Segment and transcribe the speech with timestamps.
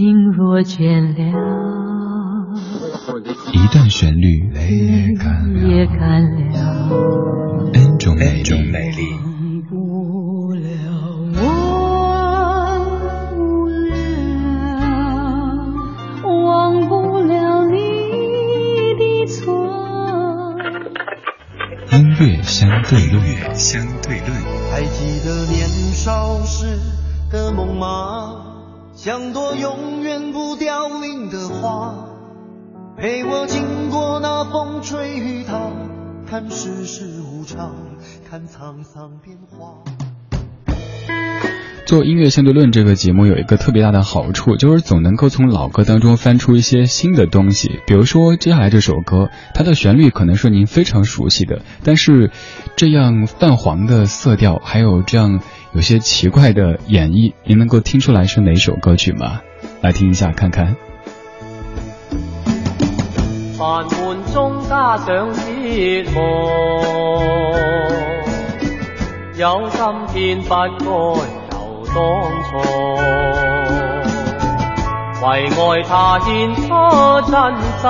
[0.00, 2.56] 心若倦了，
[3.52, 5.14] 一段旋律，泪
[5.68, 6.40] 也干了
[7.74, 8.42] ，N 种美
[8.92, 9.02] 丽。
[21.92, 23.22] 音乐相对论，
[23.54, 24.30] 相对论。
[24.72, 26.78] 还记得年少时
[27.30, 28.49] 的梦吗？
[28.92, 31.94] 像朵永远不凋零的花，
[32.98, 35.70] 陪我经过那风吹雨打，
[36.28, 37.74] 看世事无常，
[38.28, 39.82] 看沧桑变化。
[41.86, 47.80] 做音乐相对论这个节目有一个特别大的好处，就是总能够从老歌当中翻出一些新的东西。
[47.84, 52.30] 比如说接下来这首歌，它的旋律可能是您非常熟悉的，但是
[52.76, 55.40] 这样泛黄的色调，还有这样
[55.72, 59.40] 有些奇怪的演绎，您能够听出来是哪首歌曲吗？
[59.80, 60.74] 来听一下看看。
[63.56, 66.20] 烦闷中加上折磨，
[69.36, 69.78] 有今
[70.12, 70.84] 天不该。
[71.92, 71.96] 当
[72.44, 72.50] 初
[75.22, 76.62] 为爱他献出
[77.30, 77.34] 真
[77.80, 77.84] 心，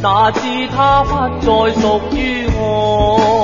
[0.00, 0.40] 哪知
[0.74, 1.46] 他不再
[1.80, 2.16] 属于
[2.56, 3.41] 我。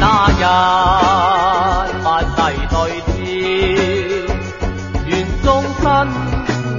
[0.00, 0.42] 那日
[2.04, 2.36] 万世
[2.70, 2.76] 对
[3.12, 3.16] 天，
[5.06, 5.10] 愿
[5.42, 5.46] 终
[5.80, 5.84] 身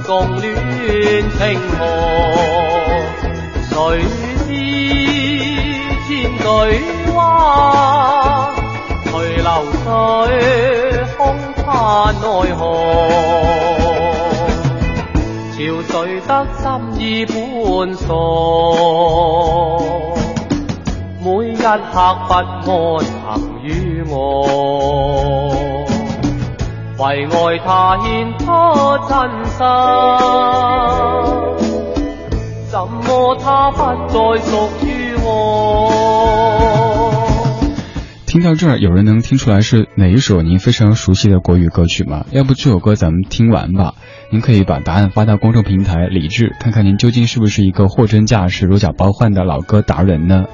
[0.06, 0.08] 共
[0.40, 0.48] 恋
[1.38, 1.38] 情
[1.78, 1.78] 河。
[3.68, 3.72] 谁
[4.46, 4.48] 知
[6.08, 6.44] 千句
[7.12, 7.14] 话
[9.10, 9.12] 随。
[9.40, 9.48] 流
[9.82, 9.84] 水
[11.16, 11.18] 空
[11.56, 11.64] 叹
[12.20, 12.24] 奈
[12.54, 12.60] 何，
[15.52, 15.56] 潮
[15.88, 15.90] 水
[16.26, 16.60] 得心
[17.00, 17.34] 意半
[17.96, 18.04] 傻，
[21.22, 24.16] 每一刻不安行与我，
[26.96, 28.46] 为爱他献出
[29.06, 29.58] 真心，
[32.70, 33.76] 怎么他不
[34.08, 34.50] 再属
[34.86, 34.88] 于
[35.22, 35.28] 我？
[38.24, 42.24] 听到这儿，有人能听出来是哪一首您非常熟悉的国语歌曲吗？
[42.30, 43.94] 要不这首歌咱们听完吧。
[44.30, 50.44] 您可以把答案发到公众平台理智，看看您究竟是不是一个货真价实、如假包换的老歌达人呢？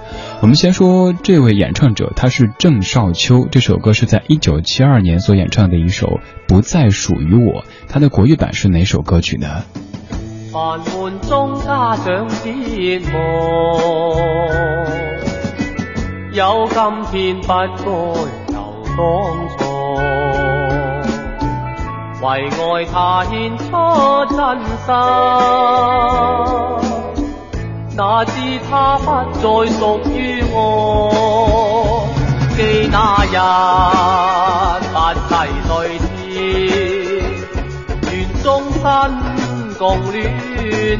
[0.43, 3.49] 我们先说这位演唱者，他是郑少秋。
[3.51, 6.07] 这首歌是在一九七二年所演唱的一首
[6.47, 9.65] 《不再属于我》，他的国语版是哪首歌曲呢？
[10.53, 13.11] 烦闷中加上折磨。
[16.33, 17.67] 有今天不该
[18.53, 19.65] 由当初，
[22.23, 23.65] 为爱他献出
[24.29, 24.39] 真
[24.85, 24.95] 心，
[27.97, 28.33] 哪知
[28.69, 29.07] 他不
[29.41, 32.07] 再属于我。
[32.55, 33.37] 记那日
[34.95, 35.31] 万世
[35.67, 35.73] 对
[36.29, 36.37] 天，
[38.13, 38.85] 愿终身
[39.79, 40.17] 共恋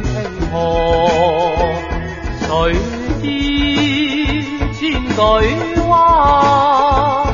[0.03, 0.09] 情
[0.51, 0.55] 河，
[2.41, 2.49] 谁
[3.21, 3.23] 知？
[4.73, 4.81] 千
[5.15, 5.21] 对
[5.81, 7.27] 话，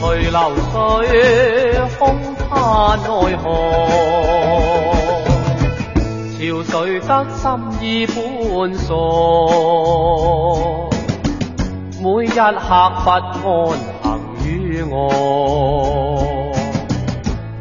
[0.30, 0.38] 流
[0.72, 0.72] 水，
[1.98, 2.00] 空
[2.48, 2.50] 叹
[2.98, 3.08] 奈
[3.42, 3.46] 何。
[6.72, 7.50] 潮水得心
[7.82, 8.14] 意半
[8.78, 8.94] 傻，
[12.00, 12.40] 每一刻
[13.42, 13.44] 不
[14.02, 14.96] 安行与我，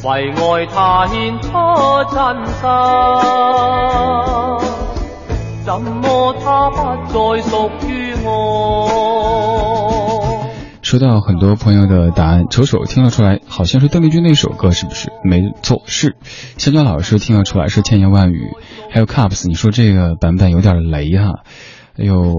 [0.05, 1.50] 为爱他献出
[2.09, 2.16] 真
[2.55, 2.63] 心，
[5.66, 6.77] 怎么他不
[7.07, 7.13] 再
[7.50, 9.50] 属于我？
[10.91, 15.09] 收到很多朋友的答案，瞅瞅听了出来，好像是邓丽君那首歌，是不是？
[15.24, 16.18] 没错，是。
[16.57, 18.50] 香蕉老师听了出来是千言万语，
[18.91, 21.46] 还有 Cups，你说这个版本有点雷哈。
[21.96, 22.35] 还有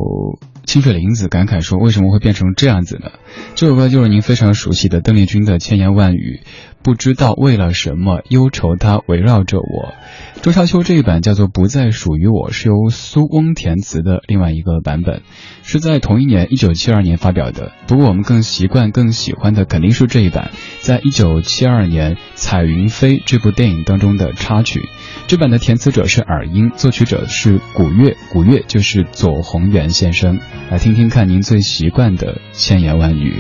[0.67, 3.13] 清水玲子感慨说，为什么会变成这样子呢？
[3.55, 6.43] 这首歌就是您非常熟悉的邓丽君的千言万语。
[6.83, 9.95] 不知道为了什么忧愁，它围绕着我。
[10.43, 15.23] 周少秋这一版叫做《不再属于我》，是由苏翁填词的另外一个版本，
[15.63, 17.71] 是在同一年一九七二年发表的。
[17.87, 20.51] 不过我们更习惯、更喜欢的肯定是这一版，
[20.81, 24.81] 在一九七二年《彩云飞》这部电影当中的插曲。
[25.29, 30.41] 这版的填词者是尔英，作曲者是古月，古月就是左宏元先生。
[30.71, 33.37] 来听听看您最习惯的千言万语。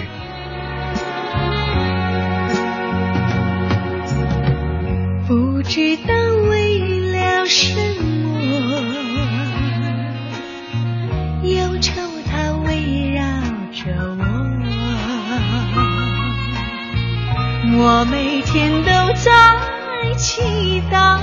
[20.42, 21.18] 祈祷，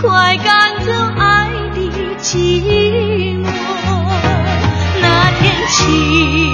[0.00, 1.78] 快赶走爱的
[2.18, 2.26] 寂
[3.40, 3.46] 寞。
[5.00, 6.47] 那天起，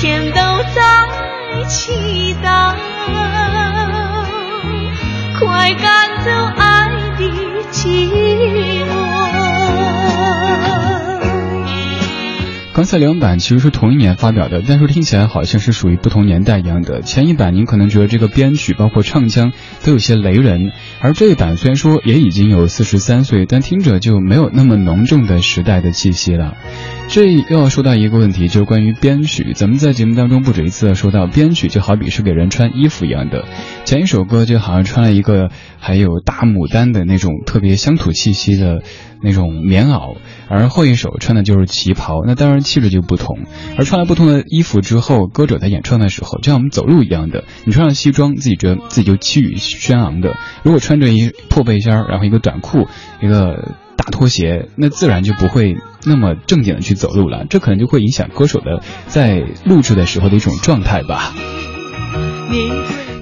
[0.00, 0.40] 天都
[0.76, 0.80] 在
[1.68, 2.72] 祈祷，
[5.40, 5.84] 快赶
[6.24, 7.24] 走爱的
[7.72, 8.77] 寂寞
[12.78, 17.02] 刚才两版其实是同一年发表的，但是听起来好像是属于不同年代一样的。
[17.02, 19.52] 前一版您可能觉得这个编曲包括唱腔
[19.82, 20.70] 都有些雷人，
[21.00, 26.54] 而这一版虽然说也已经有四十三岁，但听着就没有那么浓重的时代的气息了。
[27.08, 29.54] 这又要说到一个问题，就是关于编曲。
[29.54, 33.44] 咱们在节目当中不止一次的说到，编曲就好比是给人穿衣服一样的。
[33.86, 38.82] 前一首歌就好像穿了一个还有大牡丹的那种特别乡土气息的
[39.22, 40.16] 那种棉袄。
[40.48, 43.40] 而后一首穿的就是旗袍，那当然气质就不同。
[43.76, 52.86] 而穿了不同的衣服之后，歌者在演唱的时候，就像我们走路一样的，你穿上西装，自己觉得自己就气宇轩昂的；如果穿着一破背心，然后一个短裤，
[53.20, 55.76] 一个大拖鞋，那自然就不会
[56.06, 57.44] 那么正经的去走路了。
[57.50, 61.34] 这可能就会影响歌手的在录制的时候的一种状态吧。
[62.50, 62.70] 你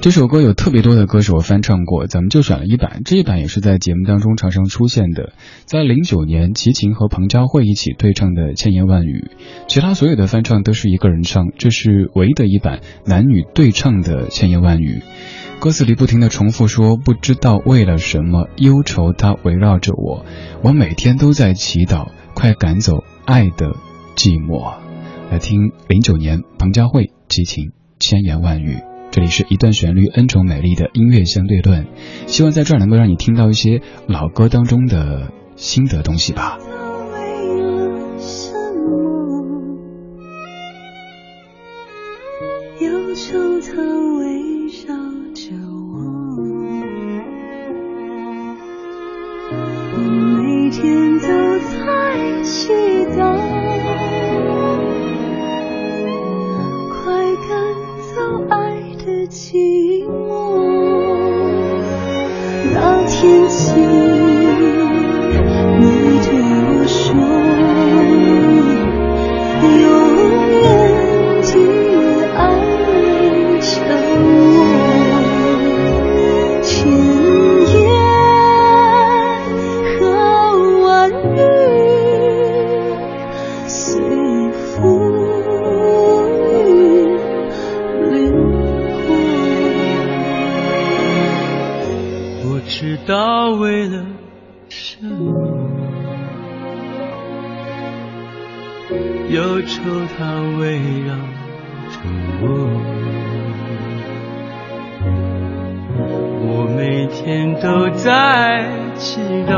[0.07, 3.03] 这首歌有特别多的歌手翻唱过，咱们就选了一版。
[3.05, 5.33] 这一版也是在节目当中常常出现的，
[5.65, 9.33] 在零九年齐秦和彭佳慧一起对唱的《千言万语》，
[9.67, 15.03] 其他所有的翻唱都是一个人唱，这是唯一的一版男女对唱的《千言万语》。
[15.59, 20.25] 歌词里不停的重复说：“不知道为了什么，忧愁它围绕着我，
[20.63, 23.73] 我每天都在祈祷，快赶走爱的
[24.15, 24.77] 寂寞。”
[25.33, 27.65] 来听零九年彭佳慧齐秦
[27.99, 28.75] 《千言万语》。
[29.17, 31.87] 这里是一段旋律，n 种美丽的音乐相对论，
[32.27, 36.59] 希望在这儿能够让你听到一些老歌当中的新的东西吧。
[99.31, 99.83] 忧愁
[100.17, 101.15] 它围绕
[101.91, 101.99] 着
[102.41, 102.45] 我
[106.47, 109.55] 我每天都在祈祷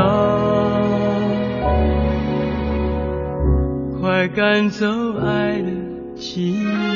[4.01, 4.87] 快赶走
[5.19, 5.71] 爱的
[6.15, 6.88] 寂寞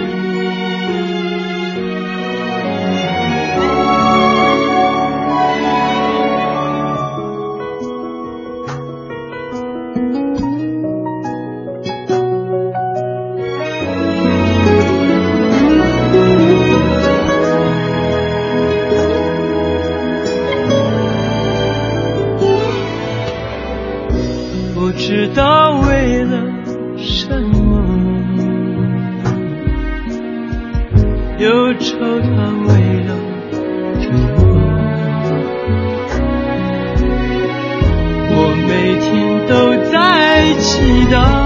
[41.13, 41.42] don't